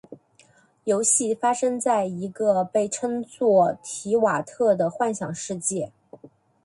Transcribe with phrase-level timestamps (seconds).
[0.85, 5.91] 游戏发生在一个被称作「提瓦特」的幻想世界。